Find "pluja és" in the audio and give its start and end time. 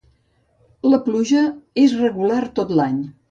1.09-1.95